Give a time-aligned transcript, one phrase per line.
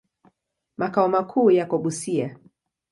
[0.77, 2.39] Makao makuu yako Busia.